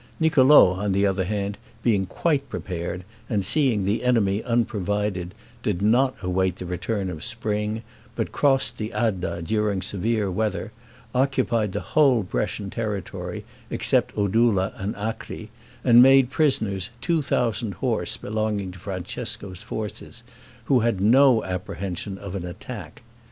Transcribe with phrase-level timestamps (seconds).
[0.19, 6.15] Niccolo, on the other hand, being quite prepared, and seeing the enemy unprovided, did not
[6.23, 7.83] await the return of spring,
[8.15, 10.71] but crossed the Adda during severe weather,
[11.13, 15.51] occupied the whole Brescian territory, except Oddula and Acri,
[15.83, 20.23] and made prisoners two thousand horse belonging to Francesco's forces,
[20.63, 23.03] who had no apprehension of an attack.